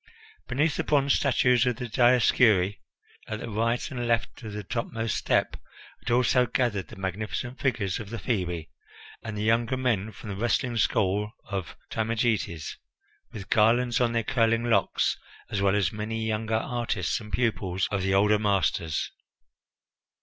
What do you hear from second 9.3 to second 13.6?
the younger men from the wrestling school of Timagetes, with